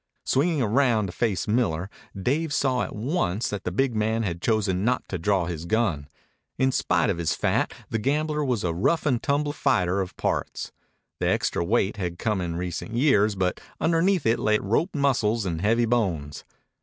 Swinging 0.25 0.63
round 0.63 1.09
to 1.09 1.11
face 1.11 1.47
Miller, 1.47 1.87
Dave 2.19 2.51
saw 2.51 2.81
at 2.81 2.95
once 2.95 3.49
that 3.51 3.65
the 3.65 3.71
big 3.71 3.95
man 3.95 4.23
had 4.23 4.41
chosen 4.41 4.83
not 4.83 5.07
to 5.07 5.19
draw 5.19 5.45
his 5.45 5.65
gun. 5.67 6.07
In 6.57 6.71
spite 6.71 7.11
of 7.11 7.19
his 7.19 7.35
fat 7.35 7.71
the 7.91 7.99
gambler 7.99 8.43
was 8.43 8.63
a 8.63 8.73
rough 8.73 9.05
and 9.05 9.21
tumble 9.21 9.53
fighter 9.53 10.01
of 10.01 10.17
parts. 10.17 10.71
The 11.19 11.27
extra 11.27 11.63
weight 11.63 11.97
had 11.97 12.17
come 12.17 12.41
in 12.41 12.55
recent 12.55 12.95
years, 12.95 13.35
but 13.35 13.61
underneath 13.79 14.25
it 14.25 14.39
lay 14.39 14.57
roped 14.57 14.95
muscles 14.95 15.45
and 15.45 15.61
heavy 15.61 15.85
bones. 15.85 16.45